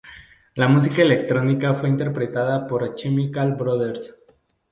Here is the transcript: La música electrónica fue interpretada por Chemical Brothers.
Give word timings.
La 0.55 0.67
música 0.67 1.03
electrónica 1.03 1.75
fue 1.75 1.87
interpretada 1.87 2.65
por 2.65 2.95
Chemical 2.95 3.53
Brothers. 3.53 4.17